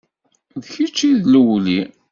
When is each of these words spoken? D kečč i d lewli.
D 0.61 0.63
kečč 0.73 0.97
i 1.09 1.11
d 1.21 1.23
lewli. 1.33 1.79